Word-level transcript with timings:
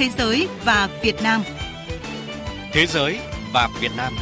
Thế 0.00 0.08
giới 0.18 0.48
và 0.64 0.88
Việt 1.02 1.22
Nam. 1.22 1.42
Thế 2.72 2.86
giới 2.86 3.18
và 3.52 3.68
Việt 3.80 3.90
Nam. 3.96 4.12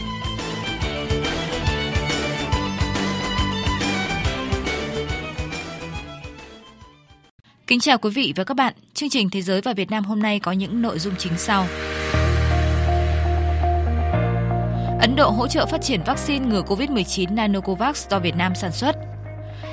Kính 7.67 7.81
chào 7.81 7.99
quý 7.99 8.11
vị 8.11 8.33
và 8.37 8.45
các 8.45 8.55
bạn. 8.55 8.75
Chương 8.95 9.09
trình 9.09 9.31
Thế 9.31 9.43
giới 9.43 9.61
và 9.61 9.73
Việt 9.73 9.91
Nam 9.91 10.05
hôm 10.05 10.23
nay 10.23 10.41
có 10.41 10.53
những 10.53 10.83
nội 10.83 10.99
dung 10.99 11.15
chính 11.19 11.33
sau. 11.37 11.67
Ấn 15.01 15.17
Độ 15.17 15.31
hỗ 15.31 15.49
trợ 15.49 15.67
phát 15.67 15.83
triển 15.83 16.01
vaccine 16.07 16.47
ngừa 16.47 16.63
COVID-19 16.63 17.35
Nanocovax 17.35 18.09
do 18.11 18.19
Việt 18.19 18.37
Nam 18.37 18.55
sản 18.55 18.73
xuất. 18.73 18.97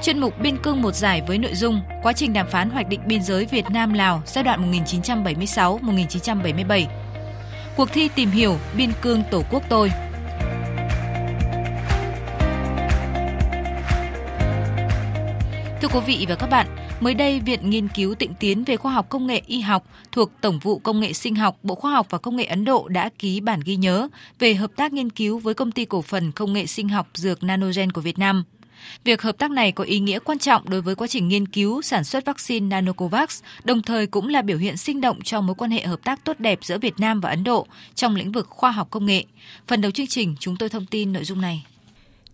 Chuyên 0.02 0.20
mục 0.20 0.40
Biên 0.40 0.58
cương 0.58 0.82
một 0.82 0.96
giải 0.96 1.22
với 1.28 1.38
nội 1.38 1.56
dung 1.56 1.82
Quá 2.04 2.14
trình 2.14 2.34
đàm 2.34 2.48
phán 2.48 2.70
hoạch 2.70 2.90
định 2.90 3.02
biên 3.06 3.24
giới 3.24 3.46
Việt 3.46 3.66
Nam-Lào 3.70 4.22
giai 4.26 4.44
đoạn 4.44 4.72
1976-1977. 4.72 6.86
Cuộc 7.78 7.90
thi 7.94 8.10
tìm 8.16 8.30
hiểu 8.30 8.58
Biên 8.78 8.92
cương 9.02 9.24
Tổ 9.32 9.44
quốc 9.52 9.64
tôi. 9.70 9.92
Thưa 15.82 15.88
quý 15.94 16.00
vị 16.06 16.26
và 16.30 16.36
các 16.36 16.48
bạn, 16.48 16.68
mới 17.00 17.14
đây 17.14 17.40
Viện 17.40 17.70
Nghiên 17.70 17.88
cứu 17.88 18.16
Tịnh 18.16 18.34
tiến 18.34 18.64
về 18.64 18.78
khoa 18.78 18.94
học 18.94 19.10
công 19.10 19.28
nghệ 19.28 19.42
y 19.48 19.62
học 19.62 19.84
thuộc 20.12 20.32
Tổng 20.42 20.60
vụ 20.60 20.80
Công 20.80 21.00
nghệ 21.00 21.14
Sinh 21.14 21.36
học 21.36 21.58
Bộ 21.64 21.76
Khoa 21.76 21.92
học 21.92 22.08
và 22.10 22.18
Công 22.18 22.36
nghệ 22.36 22.44
Ấn 22.44 22.66
Độ 22.66 22.88
đã 22.88 23.10
ký 23.20 23.40
bản 23.40 23.60
ghi 23.66 23.76
nhớ 23.76 24.08
về 24.40 24.54
hợp 24.54 24.72
tác 24.76 24.94
nghiên 24.94 25.10
cứu 25.10 25.40
với 25.40 25.54
công 25.54 25.72
ty 25.72 25.86
cổ 25.86 26.02
phần 26.02 26.32
công 26.32 26.54
nghệ 26.54 26.66
sinh 26.66 26.90
học 26.90 27.08
dược 27.14 27.44
Nanogen 27.44 27.92
của 27.92 28.02
Việt 28.02 28.20
Nam. 28.20 28.44
Việc 29.04 29.22
hợp 29.22 29.38
tác 29.38 29.52
này 29.52 29.72
có 29.72 29.84
ý 29.84 30.00
nghĩa 30.00 30.20
quan 30.20 30.40
trọng 30.40 30.70
đối 30.70 30.82
với 30.82 30.96
quá 30.96 31.08
trình 31.08 31.28
nghiên 31.28 31.48
cứu 31.48 31.82
sản 31.82 32.04
xuất 32.04 32.26
vaccine 32.26 32.68
Nanocovax, 32.68 33.44
đồng 33.64 33.82
thời 33.82 34.08
cũng 34.08 34.30
là 34.30 34.42
biểu 34.42 34.58
hiện 34.58 34.78
sinh 34.78 35.02
động 35.02 35.22
cho 35.22 35.42
mối 35.42 35.56
quan 35.56 35.72
hệ 35.72 35.86
hợp 35.86 36.00
tác 36.04 36.24
tốt 36.24 36.40
đẹp 36.40 36.60
giữa 36.62 36.78
Việt 36.78 37.00
Nam 37.00 37.22
và 37.22 37.30
Ấn 37.30 37.44
Độ 37.44 37.68
trong 37.96 38.16
lĩnh 38.16 38.32
vực 38.32 38.48
khoa 38.50 38.72
học 38.72 38.88
công 38.92 39.06
nghệ. 39.06 39.26
Phần 39.68 39.82
đầu 39.82 39.92
chương 39.92 40.08
trình 40.08 40.36
chúng 40.40 40.56
tôi 40.58 40.70
thông 40.70 40.86
tin 40.86 41.14
nội 41.14 41.24
dung 41.24 41.42
này. 41.42 41.66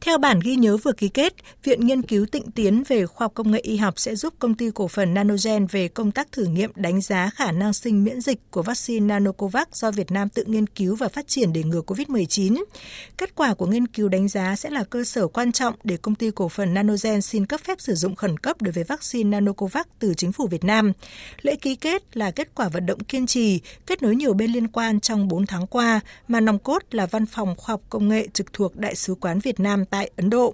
Theo 0.01 0.17
bản 0.17 0.39
ghi 0.39 0.55
nhớ 0.55 0.77
vừa 0.77 0.91
ký 0.91 1.09
kết, 1.09 1.33
Viện 1.63 1.87
Nghiên 1.87 2.01
cứu 2.01 2.25
Tịnh 2.25 2.51
Tiến 2.51 2.83
về 2.87 3.05
khoa 3.05 3.25
học 3.25 3.31
công 3.33 3.51
nghệ 3.51 3.59
y 3.59 3.77
học 3.77 3.99
sẽ 3.99 4.15
giúp 4.15 4.33
công 4.39 4.53
ty 4.53 4.71
cổ 4.75 4.87
phần 4.87 5.13
Nanogen 5.13 5.65
về 5.65 5.87
công 5.87 6.11
tác 6.11 6.31
thử 6.31 6.45
nghiệm 6.45 6.71
đánh 6.75 7.01
giá 7.01 7.29
khả 7.35 7.51
năng 7.51 7.73
sinh 7.73 8.03
miễn 8.03 8.21
dịch 8.21 8.39
của 8.51 8.61
vaccine 8.61 9.05
Nanocovax 9.05 9.67
do 9.73 9.91
Việt 9.91 10.11
Nam 10.11 10.29
tự 10.29 10.43
nghiên 10.47 10.67
cứu 10.67 10.95
và 10.95 11.07
phát 11.07 11.27
triển 11.27 11.53
để 11.53 11.63
ngừa 11.63 11.81
COVID-19. 11.81 12.63
Kết 13.17 13.35
quả 13.35 13.53
của 13.53 13.65
nghiên 13.65 13.87
cứu 13.87 14.09
đánh 14.09 14.27
giá 14.27 14.55
sẽ 14.55 14.69
là 14.69 14.83
cơ 14.83 15.03
sở 15.03 15.27
quan 15.27 15.51
trọng 15.51 15.75
để 15.83 15.97
công 15.97 16.15
ty 16.15 16.31
cổ 16.31 16.49
phần 16.49 16.73
Nanogen 16.73 17.21
xin 17.21 17.45
cấp 17.45 17.61
phép 17.63 17.81
sử 17.81 17.95
dụng 17.95 18.15
khẩn 18.15 18.37
cấp 18.37 18.61
đối 18.61 18.71
với 18.71 18.83
vaccine 18.83 19.29
Nanocovax 19.29 19.85
từ 19.99 20.13
chính 20.13 20.31
phủ 20.31 20.47
Việt 20.47 20.63
Nam. 20.63 20.91
Lễ 21.41 21.55
ký 21.55 21.75
kết 21.75 22.17
là 22.17 22.31
kết 22.31 22.55
quả 22.55 22.69
vận 22.69 22.85
động 22.85 22.99
kiên 22.99 23.27
trì, 23.27 23.59
kết 23.85 24.01
nối 24.01 24.15
nhiều 24.15 24.33
bên 24.33 24.51
liên 24.51 24.67
quan 24.67 24.99
trong 24.99 25.27
4 25.27 25.45
tháng 25.45 25.67
qua, 25.67 25.99
mà 26.27 26.39
nòng 26.39 26.59
cốt 26.59 26.83
là 26.91 27.05
Văn 27.05 27.25
phòng 27.25 27.55
Khoa 27.57 27.73
học 27.73 27.81
Công 27.89 28.09
nghệ 28.09 28.27
trực 28.33 28.53
thuộc 28.53 28.75
Đại 28.75 28.95
sứ 28.95 29.15
quán 29.15 29.39
Việt 29.39 29.59
Nam 29.59 29.85
tại 29.91 30.11
Ấn 30.15 30.29
Độ. 30.29 30.53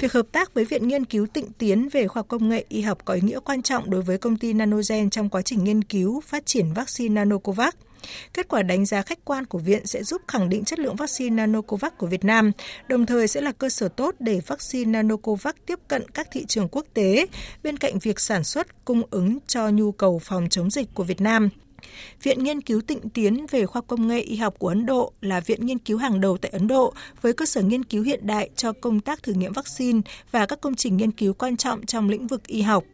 Việc 0.00 0.12
hợp 0.12 0.26
tác 0.32 0.54
với 0.54 0.64
Viện 0.64 0.88
Nghiên 0.88 1.04
cứu 1.04 1.26
Tịnh 1.26 1.52
Tiến 1.58 1.88
về 1.88 2.08
khoa 2.08 2.20
học 2.20 2.28
công 2.28 2.48
nghệ 2.48 2.64
y 2.68 2.80
học 2.80 2.98
có 3.04 3.14
ý 3.14 3.20
nghĩa 3.20 3.40
quan 3.40 3.62
trọng 3.62 3.90
đối 3.90 4.02
với 4.02 4.18
công 4.18 4.36
ty 4.36 4.52
Nanogen 4.52 5.10
trong 5.10 5.28
quá 5.28 5.42
trình 5.42 5.64
nghiên 5.64 5.84
cứu, 5.84 6.20
phát 6.20 6.46
triển 6.46 6.72
vaccine 6.72 7.14
Nanocovax. 7.14 7.74
Kết 8.34 8.48
quả 8.48 8.62
đánh 8.62 8.86
giá 8.86 9.02
khách 9.02 9.24
quan 9.24 9.46
của 9.46 9.58
viện 9.58 9.86
sẽ 9.86 10.02
giúp 10.02 10.22
khẳng 10.28 10.48
định 10.48 10.64
chất 10.64 10.78
lượng 10.78 10.96
vaccine 10.96 11.36
Nanocovax 11.36 11.92
của 11.98 12.06
Việt 12.06 12.24
Nam, 12.24 12.52
đồng 12.88 13.06
thời 13.06 13.28
sẽ 13.28 13.40
là 13.40 13.52
cơ 13.52 13.68
sở 13.68 13.88
tốt 13.88 14.14
để 14.18 14.40
vaccine 14.46 14.90
Nanocovax 14.90 15.54
tiếp 15.66 15.78
cận 15.88 16.10
các 16.10 16.28
thị 16.32 16.44
trường 16.48 16.68
quốc 16.68 16.86
tế 16.94 17.26
bên 17.62 17.76
cạnh 17.76 17.98
việc 17.98 18.20
sản 18.20 18.44
xuất, 18.44 18.84
cung 18.84 19.02
ứng 19.10 19.38
cho 19.46 19.68
nhu 19.68 19.92
cầu 19.92 20.20
phòng 20.24 20.48
chống 20.50 20.70
dịch 20.70 20.88
của 20.94 21.04
Việt 21.04 21.20
Nam. 21.20 21.48
Viện 22.22 22.44
Nghiên 22.44 22.60
cứu 22.60 22.80
Tịnh 22.80 23.08
Tiến 23.08 23.46
về 23.50 23.66
khoa 23.66 23.82
công 23.82 24.08
nghệ 24.08 24.20
y 24.20 24.36
học 24.36 24.54
của 24.58 24.68
Ấn 24.68 24.86
Độ 24.86 25.12
là 25.20 25.40
viện 25.40 25.66
nghiên 25.66 25.78
cứu 25.78 25.98
hàng 25.98 26.20
đầu 26.20 26.36
tại 26.36 26.50
Ấn 26.50 26.68
Độ, 26.68 26.92
với 27.22 27.32
cơ 27.32 27.46
sở 27.46 27.62
nghiên 27.62 27.84
cứu 27.84 28.02
hiện 28.02 28.26
đại 28.26 28.50
cho 28.56 28.72
công 28.72 29.00
tác 29.00 29.22
thử 29.22 29.32
nghiệm 29.32 29.52
vaccine 29.52 30.00
và 30.30 30.46
các 30.46 30.60
công 30.60 30.74
trình 30.74 30.96
nghiên 30.96 31.10
cứu 31.10 31.34
quan 31.34 31.56
trọng 31.56 31.86
trong 31.86 32.08
lĩnh 32.08 32.26
vực 32.26 32.46
y 32.46 32.62
học. 32.62 32.84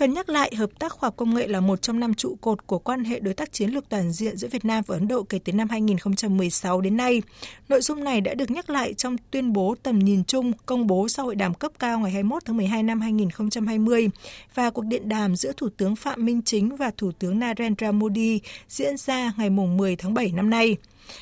Cần 0.00 0.14
nhắc 0.14 0.28
lại, 0.28 0.54
hợp 0.56 0.70
tác 0.78 0.92
khoa 0.92 1.06
học 1.06 1.14
công 1.16 1.34
nghệ 1.34 1.46
là 1.46 1.60
một 1.60 1.82
trong 1.82 2.00
năm 2.00 2.14
trụ 2.14 2.36
cột 2.40 2.66
của 2.66 2.78
quan 2.78 3.04
hệ 3.04 3.20
đối 3.20 3.34
tác 3.34 3.52
chiến 3.52 3.70
lược 3.70 3.88
toàn 3.88 4.12
diện 4.12 4.36
giữa 4.36 4.48
Việt 4.48 4.64
Nam 4.64 4.84
và 4.86 4.96
Ấn 4.96 5.08
Độ 5.08 5.22
kể 5.22 5.38
từ 5.44 5.52
năm 5.52 5.68
2016 5.68 6.80
đến 6.80 6.96
nay. 6.96 7.22
Nội 7.68 7.80
dung 7.80 8.04
này 8.04 8.20
đã 8.20 8.34
được 8.34 8.50
nhắc 8.50 8.70
lại 8.70 8.94
trong 8.94 9.16
tuyên 9.30 9.52
bố 9.52 9.74
tầm 9.82 9.98
nhìn 9.98 10.24
chung 10.24 10.52
công 10.66 10.86
bố 10.86 11.08
sau 11.08 11.26
hội 11.26 11.34
đàm 11.34 11.54
cấp 11.54 11.72
cao 11.78 11.98
ngày 11.98 12.10
21 12.10 12.44
tháng 12.44 12.56
12 12.56 12.82
năm 12.82 13.00
2020 13.00 14.10
và 14.54 14.70
cuộc 14.70 14.84
điện 14.84 15.08
đàm 15.08 15.36
giữa 15.36 15.52
Thủ 15.56 15.68
tướng 15.76 15.96
Phạm 15.96 16.24
Minh 16.24 16.42
Chính 16.42 16.76
và 16.76 16.90
Thủ 16.96 17.12
tướng 17.18 17.38
Narendra 17.38 17.92
Modi 17.92 18.40
diễn 18.68 18.96
ra 18.96 19.32
ngày 19.36 19.50
10 19.50 19.96
tháng 19.96 20.14
7 20.14 20.32
năm 20.32 20.50
nay. 20.50 20.76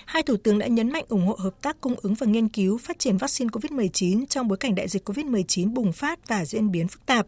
Hai 0.04 0.22
thủ 0.22 0.36
tướng 0.36 0.58
đã 0.58 0.66
nhấn 0.66 0.92
mạnh 0.92 1.04
ủng 1.08 1.26
hộ 1.26 1.36
hợp 1.38 1.62
tác 1.62 1.80
cung 1.80 1.94
ứng 2.02 2.14
và 2.14 2.26
nghiên 2.26 2.48
cứu 2.48 2.78
phát 2.78 2.98
triển 2.98 3.16
vaccine 3.16 3.48
COVID-19 3.48 4.26
trong 4.26 4.48
bối 4.48 4.58
cảnh 4.58 4.74
đại 4.74 4.88
dịch 4.88 5.08
COVID-19 5.08 5.74
bùng 5.74 5.92
phát 5.92 6.28
và 6.28 6.44
diễn 6.44 6.70
biến 6.70 6.88
phức 6.88 7.06
tạp. 7.06 7.26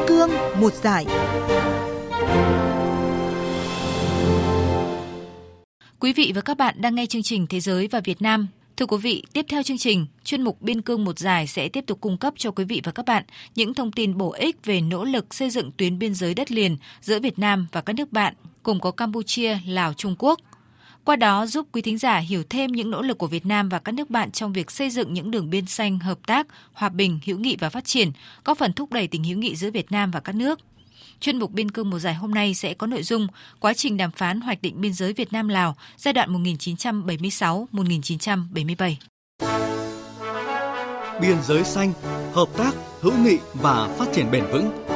Biên 0.00 0.08
cương 0.08 0.30
một 0.60 0.74
giải. 0.74 1.06
Quý 6.00 6.12
vị 6.12 6.32
và 6.34 6.40
các 6.40 6.56
bạn 6.56 6.74
đang 6.78 6.94
nghe 6.94 7.06
chương 7.06 7.22
trình 7.22 7.46
Thế 7.46 7.60
giới 7.60 7.88
và 7.88 8.00
Việt 8.04 8.22
Nam. 8.22 8.46
Thưa 8.76 8.86
quý 8.86 8.96
vị, 8.96 9.22
tiếp 9.32 9.46
theo 9.48 9.62
chương 9.62 9.78
trình, 9.78 10.06
chuyên 10.24 10.42
mục 10.42 10.62
Biên 10.62 10.82
cương 10.82 11.04
một 11.04 11.18
giải 11.18 11.46
sẽ 11.46 11.68
tiếp 11.68 11.84
tục 11.86 12.00
cung 12.00 12.16
cấp 12.16 12.34
cho 12.36 12.50
quý 12.50 12.64
vị 12.64 12.80
và 12.84 12.92
các 12.92 13.06
bạn 13.06 13.24
những 13.54 13.74
thông 13.74 13.92
tin 13.92 14.18
bổ 14.18 14.30
ích 14.32 14.56
về 14.64 14.80
nỗ 14.80 15.04
lực 15.04 15.34
xây 15.34 15.50
dựng 15.50 15.70
tuyến 15.76 15.98
biên 15.98 16.14
giới 16.14 16.34
đất 16.34 16.52
liền 16.52 16.76
giữa 17.00 17.20
Việt 17.20 17.38
Nam 17.38 17.66
và 17.72 17.80
các 17.80 17.92
nước 17.92 18.12
bạn, 18.12 18.34
cùng 18.62 18.80
có 18.80 18.90
Campuchia, 18.90 19.58
Lào, 19.66 19.92
Trung 19.92 20.14
Quốc 20.18 20.40
qua 21.04 21.16
đó 21.16 21.46
giúp 21.46 21.66
quý 21.72 21.82
thính 21.82 21.98
giả 21.98 22.18
hiểu 22.18 22.42
thêm 22.50 22.72
những 22.72 22.90
nỗ 22.90 23.02
lực 23.02 23.18
của 23.18 23.26
Việt 23.26 23.46
Nam 23.46 23.68
và 23.68 23.78
các 23.78 23.92
nước 23.92 24.10
bạn 24.10 24.30
trong 24.30 24.52
việc 24.52 24.70
xây 24.70 24.90
dựng 24.90 25.14
những 25.14 25.30
đường 25.30 25.50
biên 25.50 25.66
xanh 25.66 25.98
hợp 25.98 26.18
tác, 26.26 26.46
hòa 26.72 26.88
bình, 26.88 27.18
hữu 27.26 27.38
nghị 27.38 27.56
và 27.60 27.70
phát 27.70 27.84
triển, 27.84 28.10
góp 28.44 28.58
phần 28.58 28.72
thúc 28.72 28.92
đẩy 28.92 29.06
tình 29.06 29.24
hữu 29.24 29.38
nghị 29.38 29.56
giữa 29.56 29.70
Việt 29.70 29.92
Nam 29.92 30.10
và 30.10 30.20
các 30.20 30.34
nước. 30.34 30.60
Chuyên 31.20 31.38
mục 31.38 31.50
biên 31.50 31.70
cương 31.70 31.90
mùa 31.90 31.98
giải 31.98 32.14
hôm 32.14 32.34
nay 32.34 32.54
sẽ 32.54 32.74
có 32.74 32.86
nội 32.86 33.02
dung 33.02 33.26
quá 33.60 33.74
trình 33.74 33.96
đàm 33.96 34.10
phán 34.10 34.40
hoạch 34.40 34.62
định 34.62 34.80
biên 34.80 34.92
giới 34.92 35.12
Việt 35.12 35.32
Nam 35.32 35.48
Lào 35.48 35.76
giai 35.96 36.14
đoạn 36.14 36.44
1976-1977. 36.44 38.94
Biên 41.20 41.36
giới 41.42 41.64
xanh, 41.64 41.92
hợp 42.32 42.48
tác, 42.56 42.72
hữu 43.00 43.18
nghị 43.18 43.38
và 43.54 43.88
phát 43.98 44.06
triển 44.14 44.30
bền 44.30 44.44
vững 44.52 44.89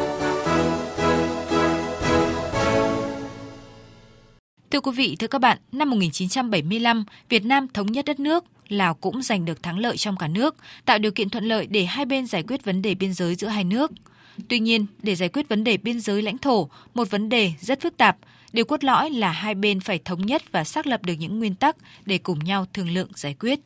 Thưa 4.75 4.81
quý 4.81 4.93
vị, 4.93 5.17
thưa 5.19 5.27
các 5.27 5.41
bạn, 5.41 5.59
năm 5.73 5.91
1975, 5.91 7.05
Việt 7.29 7.45
Nam 7.45 7.67
thống 7.75 7.87
nhất 7.87 8.05
đất 8.05 8.21
nước, 8.21 8.45
Lào 8.69 8.95
cũng 8.95 9.23
giành 9.23 9.45
được 9.45 9.63
thắng 9.63 9.79
lợi 9.79 9.97
trong 9.97 10.17
cả 10.17 10.29
nước, 10.29 10.57
tạo 10.85 10.99
điều 10.99 11.13
kiện 11.13 11.31
thuận 11.31 11.45
lợi 11.45 11.67
để 11.67 11.85
hai 11.85 12.05
bên 12.05 12.27
giải 12.27 12.43
quyết 12.43 12.65
vấn 12.65 12.83
đề 12.83 12.95
biên 12.95 13.13
giới 13.15 13.35
giữa 13.35 13.49
hai 13.49 13.65
nước. 13.65 13.93
Tuy 14.49 14.59
nhiên, 14.59 14.87
để 15.03 15.15
giải 15.15 15.29
quyết 15.29 15.49
vấn 15.49 15.65
đề 15.65 15.77
biên 15.77 16.01
giới 16.01 16.23
lãnh 16.23 16.39
thổ, 16.39 16.69
một 16.95 17.11
vấn 17.11 17.29
đề 17.29 17.53
rất 17.61 17.81
phức 17.81 17.97
tạp, 17.97 18.17
điều 18.53 18.65
cốt 18.65 18.85
lõi 18.85 19.11
là 19.11 19.33
hai 19.33 19.55
bên 19.55 19.81
phải 19.81 19.99
thống 20.05 20.27
nhất 20.27 20.43
và 20.53 20.65
xác 20.65 20.87
lập 20.87 21.05
được 21.05 21.15
những 21.19 21.39
nguyên 21.39 21.55
tắc 21.55 21.77
để 22.07 22.19
cùng 22.19 22.39
nhau 22.39 22.67
thương 22.73 22.91
lượng 22.91 23.09
giải 23.15 23.35
quyết. 23.41 23.61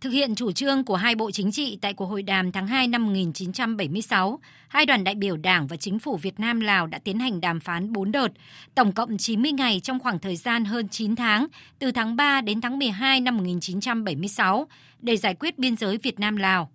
Thực 0.00 0.10
hiện 0.10 0.34
chủ 0.34 0.52
trương 0.52 0.84
của 0.84 0.96
hai 0.96 1.14
bộ 1.14 1.30
chính 1.30 1.52
trị 1.52 1.78
tại 1.80 1.94
cuộc 1.94 2.06
hội 2.06 2.22
đàm 2.22 2.52
tháng 2.52 2.66
2 2.66 2.88
năm 2.88 3.06
1976, 3.06 4.40
hai 4.68 4.86
đoàn 4.86 5.04
đại 5.04 5.14
biểu 5.14 5.36
Đảng 5.36 5.66
và 5.66 5.76
Chính 5.76 5.98
phủ 5.98 6.16
Việt 6.16 6.40
Nam 6.40 6.60
Lào 6.60 6.86
đã 6.86 6.98
tiến 6.98 7.18
hành 7.18 7.40
đàm 7.40 7.60
phán 7.60 7.92
4 7.92 8.12
đợt, 8.12 8.28
tổng 8.74 8.92
cộng 8.92 9.18
90 9.18 9.52
ngày 9.52 9.80
trong 9.80 10.00
khoảng 10.00 10.18
thời 10.18 10.36
gian 10.36 10.64
hơn 10.64 10.88
9 10.88 11.16
tháng, 11.16 11.46
từ 11.78 11.92
tháng 11.92 12.16
3 12.16 12.40
đến 12.40 12.60
tháng 12.60 12.78
12 12.78 13.20
năm 13.20 13.36
1976, 13.36 14.66
để 15.00 15.16
giải 15.16 15.34
quyết 15.34 15.58
biên 15.58 15.76
giới 15.76 15.98
Việt 15.98 16.20
Nam 16.20 16.36
Lào. 16.36 16.70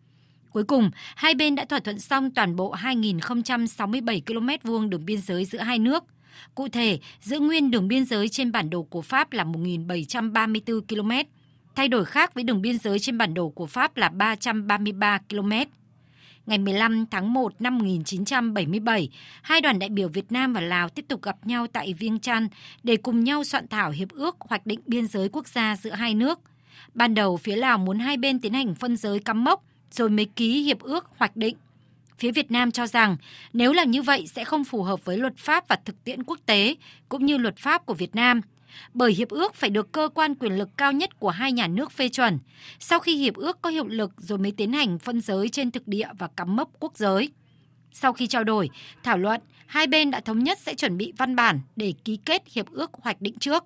Cuối 0.52 0.64
cùng, 0.64 0.92
hai 1.16 1.36
bên 1.36 1.56
đã 1.56 1.66
thỏa 1.66 1.80
thuận 1.80 2.00
xong 2.00 2.32
toàn 2.32 2.56
bộ 2.56 2.76
2.067 2.76 4.22
km 4.26 4.68
vuông 4.70 4.90
đường 4.90 5.06
biên 5.06 5.22
giới 5.22 5.46
giữa 5.46 5.60
hai 5.60 5.80
nước. 5.80 6.04
Cụ 6.56 6.68
thể, 6.68 7.00
giữ 7.22 7.40
nguyên 7.40 7.72
đường 7.72 7.88
biên 7.88 8.06
giới 8.06 8.30
trên 8.30 8.52
bản 8.52 8.70
đồ 8.70 8.84
của 8.84 9.02
Pháp 9.02 9.34
là 9.34 9.44
1.734 9.44 10.82
km, 10.82 11.30
thay 11.76 11.88
đổi 11.88 12.06
khác 12.06 12.34
với 12.34 12.44
đường 12.44 12.62
biên 12.62 12.78
giới 12.78 13.00
trên 13.00 13.18
bản 13.18 13.34
đồ 13.34 13.50
của 13.50 13.66
Pháp 13.66 13.98
là 13.98 14.10
333 14.10 15.20
km. 15.30 15.52
Ngày 16.46 16.58
15 16.58 17.06
tháng 17.12 17.34
1 17.34 17.62
năm 17.62 17.78
1977, 17.78 19.10
hai 19.42 19.62
đoàn 19.62 19.80
đại 19.80 19.90
biểu 19.90 20.08
Việt 20.08 20.32
Nam 20.32 20.54
và 20.54 20.62
Lào 20.62 20.90
tiếp 20.90 21.06
tục 21.08 21.22
gặp 21.22 21.36
nhau 21.48 21.68
tại 21.68 21.94
Viêng 21.94 22.20
Chăn 22.20 22.48
để 22.84 22.98
cùng 22.98 23.24
nhau 23.24 23.44
soạn 23.44 23.68
thảo 23.68 23.92
hiệp 23.92 24.10
ước 24.10 24.36
hoạch 24.40 24.66
định 24.66 24.80
biên 24.86 25.08
giới 25.08 25.30
quốc 25.30 25.48
gia 25.48 25.76
giữa 25.76 25.92
hai 25.92 26.14
nước. 26.14 26.40
Ban 26.94 27.14
đầu, 27.14 27.38
phía 27.38 27.56
Lào 27.56 27.78
muốn 27.78 28.00
hai 28.00 28.18
bên 28.18 28.40
tiến 28.40 28.54
hành 28.54 28.76
phân 28.76 28.98
giới 28.98 29.20
cắm 29.20 29.44
mốc, 29.44 29.64
rồi 29.92 30.10
mới 30.10 30.26
ký 30.26 30.64
hiệp 30.64 30.80
ước 30.80 31.10
hoạch 31.18 31.36
định. 31.36 31.56
Phía 32.18 32.32
Việt 32.32 32.52
Nam 32.52 32.72
cho 32.72 32.88
rằng 32.88 33.18
nếu 33.54 33.74
làm 33.74 33.92
như 33.92 34.02
vậy 34.02 34.28
sẽ 34.28 34.44
không 34.44 34.64
phù 34.64 34.84
hợp 34.84 35.06
với 35.06 35.18
luật 35.18 35.38
pháp 35.38 35.68
và 35.68 35.78
thực 35.86 36.04
tiễn 36.04 36.24
quốc 36.24 36.40
tế, 36.46 36.76
cũng 37.10 37.26
như 37.26 37.38
luật 37.38 37.58
pháp 37.58 37.86
của 37.86 37.94
Việt 37.94 38.16
Nam– 38.16 38.42
bởi 38.94 39.14
hiệp 39.14 39.30
ước 39.30 39.56
phải 39.56 39.70
được 39.70 39.92
cơ 39.92 40.10
quan 40.16 40.36
quyền 40.36 40.58
lực 40.58 40.70
cao 40.78 40.92
nhất 40.92 41.20
của 41.20 41.30
hai 41.30 41.52
nhà 41.52 41.68
nước 41.68 41.92
phê 41.92 42.10
chuẩn, 42.10 42.40
sau 42.80 43.00
khi 43.00 43.16
hiệp 43.16 43.36
ước 43.36 43.62
có 43.62 43.70
hiệu 43.70 43.88
lực 43.88 44.12
rồi 44.18 44.38
mới 44.38 44.52
tiến 44.52 44.74
hành 44.74 45.00
phân 45.00 45.22
giới 45.22 45.50
trên 45.50 45.72
thực 45.72 45.88
địa 45.88 46.08
và 46.18 46.28
cắm 46.28 46.56
mốc 46.56 46.70
quốc 46.80 46.98
giới. 46.98 47.30
Sau 47.92 48.14
khi 48.14 48.28
trao 48.28 48.44
đổi, 48.44 48.70
thảo 49.04 49.18
luận, 49.18 49.42
hai 49.68 49.88
bên 49.88 50.12
đã 50.12 50.20
thống 50.20 50.44
nhất 50.44 50.60
sẽ 50.60 50.74
chuẩn 50.74 50.98
bị 50.98 51.14
văn 51.18 51.36
bản 51.36 51.60
để 51.76 51.94
ký 52.04 52.18
kết 52.26 52.44
hiệp 52.52 52.72
ước 52.72 52.92
hoạch 52.94 53.22
định 53.22 53.38
trước. 53.40 53.64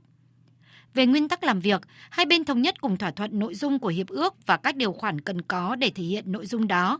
Về 0.94 1.06
nguyên 1.06 1.28
tắc 1.28 1.44
làm 1.44 1.60
việc, 1.60 1.82
hai 2.10 2.26
bên 2.26 2.46
thống 2.46 2.62
nhất 2.62 2.82
cùng 2.82 2.98
thỏa 2.98 3.12
thuận 3.12 3.40
nội 3.40 3.56
dung 3.56 3.80
của 3.80 3.88
hiệp 3.88 4.08
ước 4.08 4.46
và 4.46 4.58
các 4.58 4.76
điều 4.76 4.94
khoản 4.94 5.22
cần 5.22 5.42
có 5.42 5.76
để 5.76 5.90
thể 5.96 6.04
hiện 6.04 6.32
nội 6.32 6.46
dung 6.46 6.68
đó. 6.68 7.00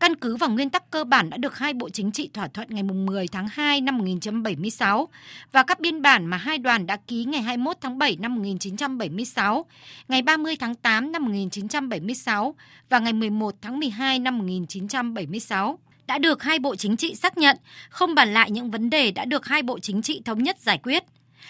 Căn 0.00 0.16
cứ 0.16 0.36
vào 0.36 0.50
nguyên 0.50 0.70
tắc 0.70 0.90
cơ 0.90 1.04
bản 1.04 1.30
đã 1.30 1.36
được 1.36 1.58
hai 1.58 1.72
bộ 1.74 1.88
chính 1.90 2.12
trị 2.12 2.30
thỏa 2.34 2.48
thuận 2.48 2.68
ngày 2.70 2.82
10 2.82 3.28
tháng 3.28 3.48
2 3.48 3.80
năm 3.80 3.98
1976 3.98 5.08
và 5.52 5.62
các 5.62 5.80
biên 5.80 6.02
bản 6.02 6.26
mà 6.26 6.36
hai 6.36 6.58
đoàn 6.58 6.86
đã 6.86 6.96
ký 6.96 7.24
ngày 7.24 7.42
21 7.42 7.76
tháng 7.80 7.98
7 7.98 8.16
năm 8.20 8.34
1976, 8.34 9.66
ngày 10.08 10.22
30 10.22 10.56
tháng 10.56 10.74
8 10.74 11.12
năm 11.12 11.24
1976 11.24 12.54
và 12.88 12.98
ngày 12.98 13.12
11 13.12 13.54
tháng 13.62 13.78
12 13.80 14.18
năm 14.18 14.38
1976 14.38 15.78
đã 16.06 16.18
được 16.18 16.42
hai 16.42 16.58
bộ 16.58 16.76
chính 16.76 16.96
trị 16.96 17.14
xác 17.14 17.38
nhận, 17.38 17.56
không 17.88 18.14
bàn 18.14 18.34
lại 18.34 18.50
những 18.50 18.70
vấn 18.70 18.90
đề 18.90 19.10
đã 19.10 19.24
được 19.24 19.46
hai 19.46 19.62
bộ 19.62 19.78
chính 19.78 20.02
trị 20.02 20.22
thống 20.24 20.42
nhất 20.42 20.58
giải 20.60 20.78
quyết. 20.82 21.04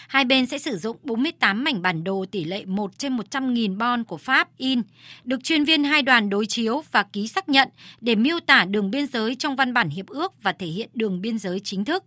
Hai 0.08 0.24
bên 0.24 0.46
sẽ 0.46 0.58
sử 0.58 0.76
dụng 0.76 0.96
48 1.02 1.64
mảnh 1.64 1.82
bản 1.82 2.04
đồ 2.04 2.24
tỷ 2.30 2.44
lệ 2.44 2.64
1 2.64 2.98
trên 2.98 3.16
100.000 3.16 3.78
bon 3.78 4.04
của 4.04 4.16
Pháp 4.16 4.48
in, 4.56 4.82
được 5.24 5.44
chuyên 5.44 5.64
viên 5.64 5.84
hai 5.84 6.02
đoàn 6.02 6.30
đối 6.30 6.46
chiếu 6.46 6.82
và 6.92 7.02
ký 7.02 7.28
xác 7.28 7.48
nhận 7.48 7.68
để 8.00 8.14
miêu 8.14 8.40
tả 8.40 8.64
đường 8.64 8.90
biên 8.90 9.06
giới 9.06 9.34
trong 9.34 9.56
văn 9.56 9.74
bản 9.74 9.88
hiệp 9.88 10.06
ước 10.06 10.42
và 10.42 10.52
thể 10.52 10.66
hiện 10.66 10.88
đường 10.94 11.20
biên 11.20 11.38
giới 11.38 11.60
chính 11.60 11.84
thức. 11.84 12.04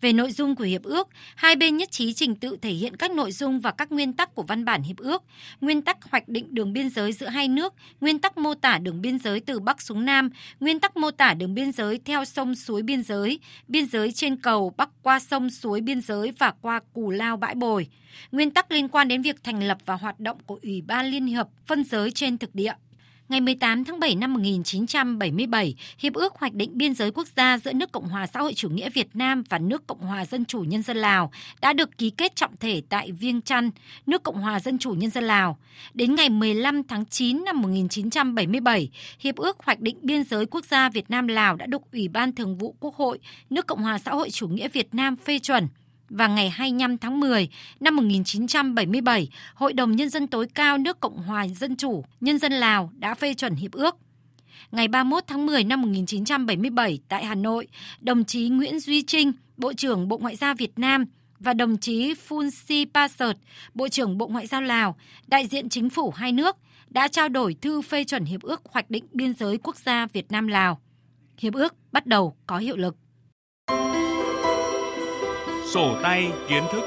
Về 0.00 0.12
nội 0.12 0.32
dung 0.32 0.56
của 0.56 0.64
hiệp 0.64 0.82
ước, 0.82 1.08
hai 1.34 1.56
bên 1.56 1.76
nhất 1.76 1.90
trí 1.90 2.12
trình 2.12 2.36
tự 2.36 2.56
thể 2.62 2.70
hiện 2.70 2.96
các 2.96 3.10
nội 3.10 3.32
dung 3.32 3.60
và 3.60 3.72
các 3.72 3.92
nguyên 3.92 4.12
tắc 4.12 4.34
của 4.34 4.42
văn 4.42 4.64
bản 4.64 4.82
hiệp 4.82 4.96
ước, 4.96 5.22
nguyên 5.60 5.82
tắc 5.82 6.04
hoạch 6.10 6.28
định 6.28 6.54
đường 6.54 6.72
biên 6.72 6.90
giới 6.90 7.12
giữa 7.12 7.28
hai 7.28 7.48
nước, 7.48 7.74
nguyên 8.00 8.18
tắc 8.18 8.38
mô 8.38 8.54
tả 8.54 8.78
đường 8.78 9.02
biên 9.02 9.18
giới 9.18 9.40
từ 9.40 9.60
Bắc 9.60 9.82
xuống 9.82 10.04
Nam, 10.04 10.30
nguyên 10.60 10.80
tắc 10.80 10.96
mô 10.96 11.10
tả 11.10 11.34
đường 11.34 11.54
biên 11.54 11.72
giới 11.72 12.00
theo 12.04 12.24
sông 12.24 12.54
suối 12.54 12.82
biên 12.82 13.02
giới, 13.02 13.40
biên 13.68 13.86
giới 13.86 14.12
trên 14.12 14.36
cầu 14.36 14.72
bắc 14.76 14.90
qua 15.02 15.20
sông 15.20 15.50
suối 15.50 15.80
biên 15.80 16.00
giới 16.00 16.32
và 16.38 16.52
qua 16.62 16.80
cù 16.92 17.10
lao 17.10 17.36
bãi 17.36 17.54
bồi, 17.54 17.86
nguyên 18.32 18.50
tắc 18.50 18.72
liên 18.72 18.88
quan 18.88 19.08
đến 19.08 19.22
việc 19.22 19.44
thành 19.44 19.62
lập 19.62 19.78
và 19.86 19.94
hoạt 19.94 20.20
động 20.20 20.38
của 20.46 20.58
Ủy 20.62 20.82
ban 20.82 21.06
Liên 21.06 21.34
Hợp 21.34 21.48
phân 21.66 21.84
giới 21.84 22.10
trên 22.10 22.38
thực 22.38 22.54
địa 22.54 22.72
ngày 23.28 23.40
18 23.40 23.84
tháng 23.84 24.00
7 24.00 24.14
năm 24.14 24.34
1977, 24.34 25.74
Hiệp 25.98 26.14
ước 26.14 26.34
Hoạch 26.34 26.54
định 26.54 26.70
Biên 26.74 26.94
giới 26.94 27.10
Quốc 27.10 27.28
gia 27.36 27.58
giữa 27.58 27.72
nước 27.72 27.92
Cộng 27.92 28.08
hòa 28.08 28.26
xã 28.26 28.40
hội 28.40 28.54
chủ 28.54 28.68
nghĩa 28.68 28.90
Việt 28.90 29.08
Nam 29.14 29.42
và 29.48 29.58
nước 29.58 29.86
Cộng 29.86 30.00
hòa 30.00 30.24
Dân 30.26 30.44
chủ 30.44 30.60
Nhân 30.60 30.82
dân 30.82 30.96
Lào 30.96 31.30
đã 31.60 31.72
được 31.72 31.98
ký 31.98 32.10
kết 32.10 32.36
trọng 32.36 32.56
thể 32.56 32.82
tại 32.88 33.12
Viêng 33.12 33.42
Chăn, 33.42 33.70
nước 34.06 34.22
Cộng 34.22 34.40
hòa 34.40 34.60
Dân 34.60 34.78
chủ 34.78 34.90
Nhân 34.90 35.10
dân 35.10 35.24
Lào. 35.24 35.58
Đến 35.94 36.14
ngày 36.14 36.28
15 36.28 36.82
tháng 36.82 37.04
9 37.06 37.44
năm 37.44 37.62
1977, 37.62 38.90
Hiệp 39.20 39.36
ước 39.36 39.56
Hoạch 39.64 39.80
định 39.80 39.96
Biên 40.02 40.24
giới 40.24 40.46
Quốc 40.46 40.64
gia 40.64 40.88
Việt 40.88 41.10
Nam-Lào 41.10 41.56
đã 41.56 41.66
được 41.66 41.82
Ủy 41.92 42.08
ban 42.08 42.34
Thường 42.34 42.58
vụ 42.58 42.76
Quốc 42.80 42.94
hội 42.94 43.18
nước 43.50 43.66
Cộng 43.66 43.82
hòa 43.82 43.98
xã 43.98 44.10
hội 44.10 44.30
chủ 44.30 44.48
nghĩa 44.48 44.68
Việt 44.68 44.94
Nam 44.94 45.16
phê 45.16 45.38
chuẩn 45.38 45.68
và 46.08 46.26
ngày 46.26 46.50
25 46.50 46.98
tháng 46.98 47.20
10 47.20 47.48
năm 47.80 47.96
1977, 47.96 49.28
Hội 49.54 49.72
đồng 49.72 49.96
Nhân 49.96 50.08
dân 50.08 50.26
tối 50.26 50.46
cao 50.54 50.78
nước 50.78 51.00
Cộng 51.00 51.16
hòa 51.16 51.46
Dân 51.48 51.76
chủ 51.76 52.04
Nhân 52.20 52.38
dân 52.38 52.52
Lào 52.52 52.90
đã 52.98 53.14
phê 53.14 53.34
chuẩn 53.34 53.54
hiệp 53.54 53.72
ước. 53.72 53.96
Ngày 54.72 54.88
31 54.88 55.24
tháng 55.26 55.46
10 55.46 55.64
năm 55.64 55.82
1977 55.82 56.98
tại 57.08 57.24
Hà 57.24 57.34
Nội, 57.34 57.66
đồng 58.00 58.24
chí 58.24 58.48
Nguyễn 58.48 58.80
Duy 58.80 59.02
Trinh, 59.02 59.32
Bộ 59.56 59.72
trưởng 59.72 60.08
Bộ 60.08 60.18
Ngoại 60.18 60.36
giao 60.36 60.54
Việt 60.54 60.78
Nam 60.78 61.04
và 61.38 61.52
đồng 61.52 61.78
chí 61.78 62.14
Phun 62.14 62.50
Si 62.50 62.86
Pasert, 62.94 63.38
Bộ 63.74 63.88
trưởng 63.88 64.18
Bộ 64.18 64.26
Ngoại 64.26 64.46
giao 64.46 64.62
Lào, 64.62 64.96
đại 65.26 65.46
diện 65.46 65.68
chính 65.68 65.90
phủ 65.90 66.10
hai 66.10 66.32
nước 66.32 66.56
đã 66.88 67.08
trao 67.08 67.28
đổi 67.28 67.56
thư 67.60 67.82
phê 67.82 68.04
chuẩn 68.04 68.24
hiệp 68.24 68.42
ước 68.42 68.62
hoạch 68.70 68.90
định 68.90 69.04
biên 69.12 69.34
giới 69.34 69.58
quốc 69.62 69.76
gia 69.76 70.06
Việt 70.06 70.32
Nam 70.32 70.46
Lào. 70.46 70.80
Hiệp 71.38 71.54
ước 71.54 71.74
bắt 71.92 72.06
đầu 72.06 72.36
có 72.46 72.58
hiệu 72.58 72.76
lực. 72.76 72.96
Sổ 75.76 75.96
tay 76.02 76.32
kiến 76.48 76.62
thức 76.72 76.84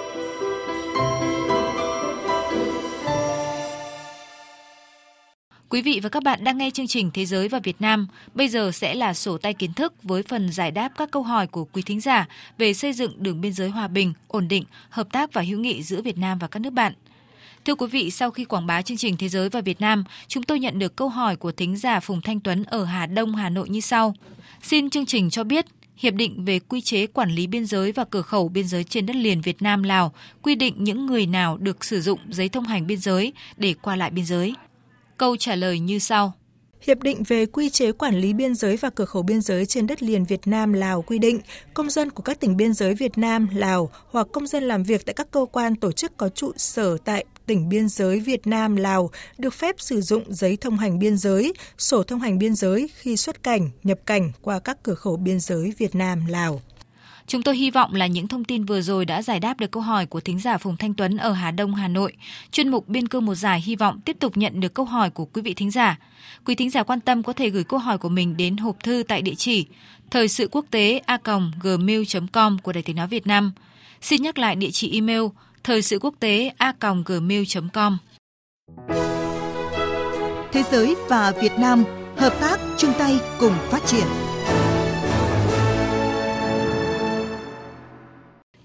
Quý 5.70 5.82
vị 5.82 6.00
và 6.04 6.10
các 6.10 6.24
bạn 6.24 6.44
đang 6.44 6.58
nghe 6.58 6.72
chương 6.72 6.88
trình 6.88 7.12
Thế 7.14 7.26
giới 7.26 7.48
và 7.48 7.60
Việt 7.60 7.82
Nam. 7.82 8.08
Bây 8.34 8.48
giờ 8.48 8.72
sẽ 8.72 8.96
là 8.96 9.14
sổ 9.14 9.38
tay 9.38 9.54
kiến 9.54 9.74
thức 9.74 9.94
với 10.04 10.24
phần 10.24 10.52
giải 10.52 10.72
đáp 10.72 10.92
các 10.98 11.12
câu 11.12 11.24
hỏi 11.24 11.48
của 11.48 11.66
quý 11.66 11.82
thính 11.82 12.02
giả 12.02 12.28
về 12.58 12.74
xây 12.74 12.94
dựng 12.94 13.14
đường 13.18 13.42
biên 13.42 13.54
giới 13.54 13.70
hòa 13.70 13.88
bình, 13.88 14.14
ổn 14.28 14.48
định, 14.48 14.64
hợp 14.90 15.08
tác 15.12 15.34
và 15.34 15.42
hữu 15.42 15.60
nghị 15.60 15.84
giữa 15.84 16.02
Việt 16.02 16.18
Nam 16.18 16.40
và 16.40 16.48
các 16.48 16.60
nước 16.60 16.74
bạn. 16.74 16.94
Thưa 17.66 17.76
quý 17.76 17.88
vị, 17.88 18.12
sau 18.12 18.32
khi 18.32 18.46
quảng 18.46 18.68
bá 18.68 18.82
chương 18.82 18.98
trình 18.98 19.18
Thế 19.18 19.30
giới 19.30 19.50
và 19.50 19.62
Việt 19.62 19.82
Nam, 19.82 20.04
chúng 20.28 20.44
tôi 20.44 20.60
nhận 20.60 20.80
được 20.80 20.96
câu 20.96 21.10
hỏi 21.10 21.36
của 21.36 21.52
thính 21.52 21.78
giả 21.78 22.00
Phùng 22.00 22.22
Thanh 22.22 22.40
Tuấn 22.40 22.64
ở 22.64 22.86
Hà 22.86 23.06
Đông, 23.06 23.36
Hà 23.36 23.50
Nội 23.50 23.70
như 23.70 23.80
sau. 23.80 24.16
Xin 24.62 24.90
chương 24.90 25.06
trình 25.06 25.30
cho 25.30 25.44
biết, 25.44 25.66
Hiệp 26.00 26.14
định 26.14 26.44
về 26.46 26.60
quy 26.60 26.82
chế 26.82 27.08
quản 27.08 27.32
lý 27.32 27.48
biên 27.48 27.66
giới 27.66 27.92
và 27.92 28.06
cửa 28.10 28.22
khẩu 28.22 28.50
biên 28.50 28.68
giới 28.68 28.84
trên 28.84 29.06
đất 29.06 29.16
liền 29.16 29.42
Việt 29.42 29.62
Nam 29.62 29.84
Lào 29.84 30.14
quy 30.42 30.56
định 30.56 30.76
những 30.78 31.06
người 31.06 31.26
nào 31.26 31.58
được 31.58 31.86
sử 31.86 32.02
dụng 32.02 32.20
giấy 32.30 32.50
thông 32.50 32.64
hành 32.64 32.88
biên 32.88 33.00
giới 33.00 33.34
để 33.58 33.76
qua 33.82 33.96
lại 33.96 34.10
biên 34.10 34.26
giới. 34.26 34.56
Câu 35.18 35.38
trả 35.38 35.56
lời 35.56 35.80
như 35.80 36.00
sau. 36.00 36.34
Hiệp 36.82 37.00
định 37.00 37.24
về 37.24 37.46
quy 37.46 37.70
chế 37.70 37.92
quản 37.92 38.16
lý 38.16 38.34
biên 38.34 38.56
giới 38.56 38.78
và 38.78 38.90
cửa 38.90 39.06
khẩu 39.06 39.24
biên 39.24 39.42
giới 39.42 39.66
trên 39.66 39.88
đất 39.88 40.04
liền 40.04 40.26
Việt 40.26 40.48
Nam 40.48 40.74
Lào 40.74 41.02
quy 41.02 41.20
định, 41.20 41.40
công 41.74 41.90
dân 41.90 42.10
của 42.10 42.24
các 42.24 42.40
tỉnh 42.40 42.58
biên 42.58 42.74
giới 42.74 42.96
Việt 42.96 43.18
Nam, 43.18 43.48
Lào 43.54 43.90
hoặc 44.12 44.28
công 44.34 44.48
dân 44.48 44.64
làm 44.64 44.84
việc 44.84 45.06
tại 45.06 45.14
các 45.14 45.32
cơ 45.32 45.46
quan 45.52 45.76
tổ 45.76 45.92
chức 45.92 46.18
có 46.18 46.30
trụ 46.30 46.52
sở 46.58 46.98
tại 47.06 47.26
tỉnh 47.50 47.70
biên 47.70 47.90
giới 47.90 48.20
Việt 48.20 48.48
Nam 48.48 48.76
Lào 48.76 49.10
được 49.38 49.54
phép 49.54 49.76
sử 49.78 50.02
dụng 50.02 50.24
giấy 50.28 50.58
thông 50.62 50.78
hành 50.78 51.00
biên 51.00 51.18
giới, 51.18 51.54
sổ 51.78 52.04
thông 52.04 52.20
hành 52.20 52.40
biên 52.40 52.56
giới 52.56 52.90
khi 52.96 53.18
xuất 53.18 53.44
cảnh, 53.44 53.70
nhập 53.84 54.00
cảnh 54.06 54.32
qua 54.42 54.60
các 54.60 54.84
cửa 54.84 54.94
khẩu 54.94 55.18
biên 55.18 55.40
giới 55.40 55.74
Việt 55.78 55.96
Nam 55.96 56.26
Lào. 56.28 56.62
Chúng 57.28 57.44
tôi 57.44 57.58
hy 57.58 57.72
vọng 57.72 57.96
là 57.96 58.08
những 58.08 58.28
thông 58.28 58.44
tin 58.44 58.66
vừa 58.66 58.82
rồi 58.82 59.06
đã 59.06 59.22
giải 59.22 59.40
đáp 59.40 59.60
được 59.60 59.72
câu 59.72 59.84
hỏi 59.84 60.06
của 60.06 60.20
thính 60.20 60.40
giả 60.40 60.58
Phùng 60.58 60.78
Thanh 60.78 60.94
Tuấn 60.94 61.18
ở 61.18 61.32
Hà 61.32 61.52
Đông, 61.52 61.76
Hà 61.76 61.88
Nội. 61.88 62.14
Chuyên 62.52 62.70
mục 62.70 62.88
Biên 62.88 63.08
cương 63.08 63.26
một 63.26 63.36
giải 63.36 63.62
hy 63.62 63.76
vọng 63.76 64.00
tiếp 64.06 64.18
tục 64.20 64.38
nhận 64.38 64.60
được 64.60 64.74
câu 64.74 64.86
hỏi 64.86 65.10
của 65.10 65.26
quý 65.26 65.42
vị 65.42 65.54
thính 65.54 65.72
giả. 65.72 66.00
Quý 66.46 66.56
thính 66.56 66.70
giả 66.70 66.84
quan 66.84 67.00
tâm 67.00 67.24
có 67.24 67.34
thể 67.34 67.50
gửi 67.50 67.64
câu 67.64 67.80
hỏi 67.80 67.98
của 67.98 68.10
mình 68.10 68.38
đến 68.38 68.58
hộp 68.58 68.84
thư 68.84 69.04
tại 69.08 69.22
địa 69.22 69.36
chỉ 69.36 69.68
thời 70.12 70.28
sự 70.28 70.48
quốc 70.52 70.66
tế 70.72 71.02
a 71.06 71.18
gmail.com 71.62 72.58
của 72.60 72.74
Đài 72.74 72.84
Tiếng 72.84 72.96
Nói 72.96 73.08
Việt 73.08 73.28
Nam. 73.28 73.52
Xin 74.02 74.22
nhắc 74.22 74.38
lại 74.38 74.56
địa 74.56 74.72
chỉ 74.72 74.92
email 74.94 75.22
thời 75.64 75.82
sự 75.82 76.00
quốc 76.02 76.14
tế 76.20 76.52
a 76.58 76.74
gmail.com. 77.06 77.98
Thế 80.52 80.64
giới 80.72 80.96
và 81.10 81.34
Việt 81.42 81.52
Nam 81.60 81.84
hợp 82.18 82.34
tác 82.42 82.60
chung 82.78 82.94
tay 83.00 83.20
cùng 83.40 83.54
phát 83.70 83.82
triển. 83.86 84.29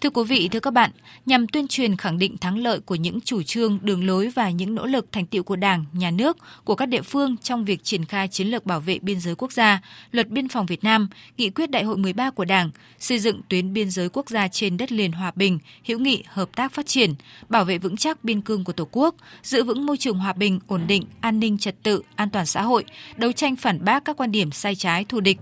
Thưa 0.04 0.10
quý 0.10 0.24
vị, 0.24 0.48
thưa 0.52 0.60
các 0.60 0.70
bạn, 0.70 0.90
nhằm 1.26 1.48
tuyên 1.48 1.68
truyền 1.68 1.96
khẳng 1.96 2.18
định 2.18 2.38
thắng 2.38 2.58
lợi 2.58 2.80
của 2.80 2.94
những 2.94 3.20
chủ 3.20 3.42
trương, 3.42 3.78
đường 3.82 4.06
lối 4.06 4.28
và 4.34 4.50
những 4.50 4.74
nỗ 4.74 4.86
lực 4.86 5.12
thành 5.12 5.26
tiệu 5.26 5.42
của 5.42 5.56
Đảng, 5.56 5.84
Nhà 5.92 6.10
nước, 6.10 6.36
của 6.64 6.74
các 6.74 6.86
địa 6.86 7.02
phương 7.02 7.36
trong 7.36 7.64
việc 7.64 7.84
triển 7.84 8.04
khai 8.04 8.28
chiến 8.28 8.48
lược 8.48 8.66
bảo 8.66 8.80
vệ 8.80 8.98
biên 8.98 9.20
giới 9.20 9.34
quốc 9.34 9.52
gia, 9.52 9.80
Luật 10.10 10.28
Biên 10.28 10.48
phòng 10.48 10.66
Việt 10.66 10.84
Nam, 10.84 11.08
Nghị 11.36 11.50
quyết 11.50 11.70
Đại 11.70 11.84
hội 11.84 11.96
13 11.96 12.30
của 12.30 12.44
Đảng, 12.44 12.70
xây 12.98 13.18
dựng 13.18 13.40
tuyến 13.48 13.72
biên 13.72 13.90
giới 13.90 14.08
quốc 14.08 14.28
gia 14.28 14.48
trên 14.48 14.76
đất 14.76 14.92
liền 14.92 15.12
hòa 15.12 15.32
bình, 15.36 15.58
hữu 15.84 15.98
nghị, 15.98 16.22
hợp 16.26 16.56
tác 16.56 16.72
phát 16.72 16.86
triển, 16.86 17.14
bảo 17.48 17.64
vệ 17.64 17.78
vững 17.78 17.96
chắc 17.96 18.24
biên 18.24 18.40
cương 18.40 18.64
của 18.64 18.72
Tổ 18.72 18.88
quốc, 18.92 19.14
giữ 19.42 19.64
vững 19.64 19.86
môi 19.86 19.96
trường 19.96 20.18
hòa 20.18 20.32
bình, 20.32 20.60
ổn 20.66 20.82
định, 20.86 21.04
an 21.20 21.40
ninh 21.40 21.58
trật 21.58 21.82
tự, 21.82 22.02
an 22.16 22.30
toàn 22.30 22.46
xã 22.46 22.62
hội, 22.62 22.84
đấu 23.16 23.32
tranh 23.32 23.56
phản 23.56 23.84
bác 23.84 24.04
các 24.04 24.16
quan 24.16 24.32
điểm 24.32 24.52
sai 24.52 24.74
trái, 24.74 25.04
thù 25.04 25.20
địch, 25.20 25.38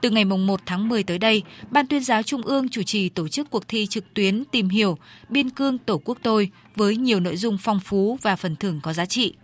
từ 0.00 0.10
ngày 0.10 0.24
1 0.24 0.60
tháng 0.66 0.88
10 0.88 1.02
tới 1.02 1.18
đây, 1.18 1.42
Ban 1.70 1.86
tuyên 1.86 2.04
giáo 2.04 2.22
Trung 2.22 2.42
ương 2.42 2.68
chủ 2.68 2.82
trì 2.82 3.08
tổ 3.08 3.28
chức 3.28 3.50
cuộc 3.50 3.68
thi 3.68 3.86
trực 3.86 4.14
tuyến 4.14 4.44
tìm 4.44 4.68
hiểu 4.68 4.98
Biên 5.28 5.50
cương 5.50 5.78
Tổ 5.78 6.00
quốc 6.04 6.18
tôi 6.22 6.50
với 6.76 6.96
nhiều 6.96 7.20
nội 7.20 7.36
dung 7.36 7.58
phong 7.60 7.80
phú 7.80 8.18
và 8.22 8.36
phần 8.36 8.56
thưởng 8.56 8.80
có 8.82 8.92
giá 8.92 9.06
trị. 9.06 9.34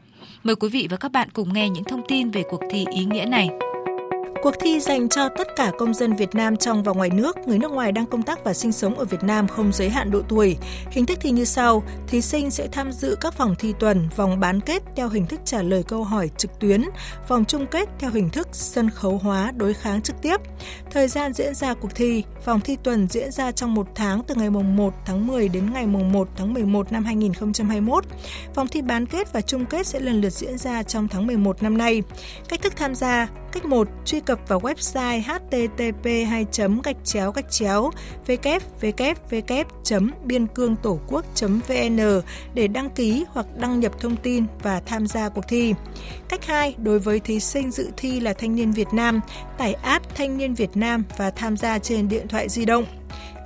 Mời 0.43 0.57
quý 0.57 0.69
vị 0.69 0.87
và 0.91 0.97
các 0.97 1.13
bạn 1.13 1.29
cùng 1.33 1.53
nghe 1.53 1.69
những 1.69 1.85
thông 1.85 2.03
tin 2.09 2.31
về 2.31 2.43
cuộc 2.51 2.61
thi 2.71 2.85
ý 2.95 3.05
nghĩa 3.05 3.25
này. 3.25 3.49
Cuộc 4.47 4.55
thi 4.61 4.81
dành 4.81 5.09
cho 5.09 5.29
tất 5.29 5.49
cả 5.57 5.73
công 5.79 5.95
dân 5.95 6.17
Việt 6.17 6.35
Nam 6.35 6.57
trong 6.57 6.83
và 6.83 6.93
ngoài 6.93 7.11
nước, 7.11 7.37
người 7.47 7.59
nước 7.59 7.71
ngoài 7.71 7.93
đang 7.93 8.07
công 8.07 8.23
tác 8.23 8.45
và 8.45 8.55
sinh 8.55 8.73
sống 8.73 8.99
ở 8.99 9.05
Việt 9.05 9.23
Nam 9.23 9.49
không 9.49 9.73
giới 9.73 9.91
hạn 9.91 10.11
độ 10.11 10.23
tuổi. 10.29 10.57
Hình 10.91 11.07
thức 11.07 11.19
thi 11.21 11.31
như 11.31 11.45
sau, 11.45 11.83
thí 12.07 12.21
sinh 12.21 12.51
sẽ 12.51 12.69
tham 12.73 12.93
dự 12.93 13.17
các 13.21 13.39
vòng 13.39 13.55
thi 13.59 13.75
tuần, 13.81 14.09
vòng 14.17 14.41
bán 14.41 14.61
kết 14.61 14.83
theo 14.97 15.09
hình 15.09 15.27
thức 15.27 15.41
trả 15.45 15.63
lời 15.63 15.83
câu 15.83 16.05
hỏi 16.05 16.31
trực 16.37 16.59
tuyến, 16.59 16.85
vòng 17.29 17.45
chung 17.45 17.67
kết 17.67 17.89
theo 17.99 18.11
hình 18.11 18.31
thức 18.31 18.49
sân 18.53 18.91
khấu 18.91 19.19
hóa 19.19 19.53
đối 19.57 19.75
kháng 19.75 20.03
trực 20.03 20.17
tiếp. 20.23 20.41
Thời 20.91 21.09
gian 21.09 21.33
diễn 21.33 21.55
ra 21.55 21.75
cuộc 21.75 21.95
thi, 21.95 22.25
vòng 22.45 22.61
thi 22.61 22.77
tuần 22.83 23.09
diễn 23.09 23.31
ra 23.33 23.53
trong 23.53 23.75
một 23.75 23.87
tháng 23.95 24.23
từ 24.27 24.35
ngày 24.35 24.51
1 24.51 24.95
tháng 25.05 25.27
10 25.27 25.49
đến 25.49 25.73
ngày 25.73 25.87
1 25.87 26.29
tháng 26.37 26.55
11 26.55 26.93
năm 26.93 27.05
2021. 27.05 28.05
Vòng 28.55 28.69
thi 28.69 28.83
bán 28.83 29.07
kết 29.07 29.33
và 29.33 29.41
chung 29.41 29.67
kết 29.67 29.87
sẽ 29.87 30.01
lần 30.01 30.21
lượt 30.21 30.33
diễn 30.33 30.59
ra 30.59 30.83
trong 30.83 31.09
tháng 31.09 31.27
11 31.27 31.63
năm 31.63 31.79
nay. 31.79 32.03
Cách 32.49 32.63
thức 32.63 32.73
tham 32.77 32.95
gia, 32.95 33.29
cách 33.53 33.65
1, 33.65 33.89
truy 34.05 34.21
cập 34.21 34.36
nhập 34.37 34.49
vào 34.49 34.61
website 34.61 35.21
http 35.23 36.05
2 36.31 36.47
gạch 36.85 36.97
chéo 37.05 37.33
gạch 37.33 37.51
chéo 37.51 37.91
www 38.27 40.09
biên 40.25 40.47
cương 40.47 40.77
tổ 40.77 40.99
quốc 41.07 41.25
vn 41.69 42.01
để 42.55 42.69
đăng 42.69 42.91
ký 42.91 43.25
hoặc 43.29 43.47
đăng 43.59 43.81
nhập 43.81 43.93
thông 44.01 44.17
tin 44.17 44.45
và 44.63 44.81
tham 44.87 45.07
gia 45.07 45.29
cuộc 45.29 45.45
thi. 45.49 45.75
Cách 46.29 46.47
2, 46.47 46.75
đối 46.79 46.99
với 46.99 47.21
thí 47.21 47.41
sinh 47.41 47.71
dự 47.71 47.91
thi 47.97 48.21
là 48.21 48.33
thanh 48.33 48.55
niên 48.55 48.73
Việt 48.73 48.89
Nam, 48.93 49.21
tải 49.59 49.75
app 49.75 50.17
Thanh 50.17 50.39
niên 50.39 50.55
Việt 50.55 50.77
Nam 50.77 51.05
và 51.17 51.31
tham 51.31 51.57
gia 51.57 51.79
trên 51.79 52.09
điện 52.09 52.29
thoại 52.29 52.49
di 52.49 52.65
động. 52.65 52.85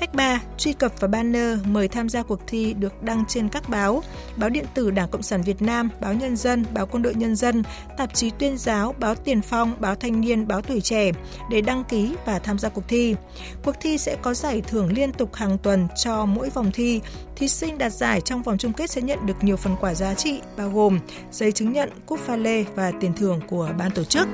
Cách 0.01 0.15
3, 0.15 0.41
truy 0.59 0.73
cập 0.73 1.01
vào 1.01 1.09
banner 1.09 1.59
mời 1.67 1.89
tham 1.89 2.09
gia 2.09 2.23
cuộc 2.23 2.41
thi 2.47 2.75
được 2.75 3.03
đăng 3.03 3.25
trên 3.29 3.49
các 3.49 3.69
báo, 3.69 4.03
báo 4.37 4.51
điện 4.51 4.65
tử 4.75 4.91
Đảng 4.91 5.09
Cộng 5.09 5.23
sản 5.23 5.43
Việt 5.43 5.63
Nam, 5.63 5.89
báo 6.01 6.15
Nhân 6.15 6.37
dân, 6.37 6.65
báo 6.75 6.87
Quân 6.87 7.03
đội 7.03 7.15
Nhân 7.15 7.37
dân, 7.37 7.63
tạp 7.97 8.15
chí 8.15 8.31
tuyên 8.31 8.59
giáo, 8.59 8.95
báo 8.99 9.15
Tiền 9.15 9.43
phong, 9.43 9.75
báo 9.81 9.95
Thanh 9.95 10.21
niên, 10.21 10.49
báo 10.49 10.61
Tuổi 10.63 10.81
trẻ 10.81 11.11
để 11.51 11.61
đăng 11.61 11.85
ký 11.85 12.15
và 12.27 12.39
tham 12.39 12.59
gia 12.59 12.69
cuộc 12.69 12.89
thi. 12.89 13.15
Cuộc 13.65 13.75
thi 13.81 13.99
sẽ 13.99 14.17
có 14.23 14.35
giải 14.35 14.61
thưởng 14.61 14.93
liên 14.93 15.13
tục 15.13 15.35
hàng 15.35 15.59
tuần 15.59 15.89
cho 15.97 16.27
mỗi 16.27 16.51
vòng 16.51 16.71
thi. 16.75 17.01
Thí 17.37 17.49
sinh 17.49 17.79
đạt 17.79 17.93
giải 17.93 18.21
trong 18.21 18.43
vòng 18.43 18.59
chung 18.59 18.73
kết 18.73 18.91
sẽ 18.91 19.03
nhận 19.03 19.27
được 19.27 19.45
nhiều 19.45 19.57
phần 19.57 19.77
quà 19.81 19.95
giá 19.95 20.15
trị 20.15 20.41
bao 20.57 20.71
gồm 20.71 20.99
giấy 21.31 21.53
chứng 21.53 21.73
nhận, 21.73 21.91
cúp 22.07 22.19
pha 22.19 22.37
lê 22.37 22.65
và 22.75 22.93
tiền 23.01 23.13
thưởng 23.17 23.41
của 23.49 23.71
ban 23.79 23.91
tổ 23.91 24.05
chức. 24.05 24.29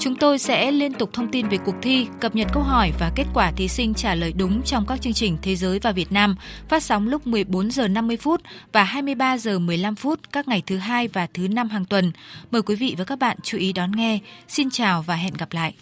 Chúng 0.00 0.16
tôi 0.16 0.38
sẽ 0.38 0.70
liên 0.70 0.92
tục 0.92 1.10
thông 1.12 1.28
tin 1.28 1.48
về 1.48 1.58
cuộc 1.58 1.74
thi, 1.82 2.06
cập 2.20 2.36
nhật 2.36 2.48
câu 2.52 2.62
hỏi 2.62 2.92
và 2.98 3.12
kết 3.14 3.24
quả 3.34 3.52
thí 3.56 3.68
sinh 3.68 3.94
trả 3.94 4.14
lời 4.14 4.32
đúng 4.32 4.62
trong 4.62 4.86
các 4.86 5.00
chương 5.00 5.12
trình 5.12 5.36
Thế 5.42 5.56
giới 5.56 5.78
và 5.78 5.92
Việt 5.92 6.12
Nam 6.12 6.36
phát 6.68 6.82
sóng 6.82 7.08
lúc 7.08 7.26
14 7.26 7.70
giờ 7.70 7.88
50 7.88 8.16
phút 8.16 8.40
và 8.72 8.84
23 8.84 9.38
giờ 9.38 9.58
15 9.58 9.94
phút 9.94 10.20
các 10.32 10.48
ngày 10.48 10.62
thứ 10.66 10.76
hai 10.76 11.08
và 11.08 11.26
thứ 11.34 11.48
năm 11.48 11.68
hàng 11.68 11.84
tuần. 11.84 12.12
Mời 12.50 12.62
quý 12.62 12.74
vị 12.74 12.94
và 12.98 13.04
các 13.04 13.18
bạn 13.18 13.36
chú 13.42 13.58
ý 13.58 13.72
đón 13.72 13.92
nghe. 13.96 14.18
Xin 14.48 14.70
chào 14.70 15.02
và 15.02 15.14
hẹn 15.14 15.34
gặp 15.34 15.52
lại. 15.52 15.74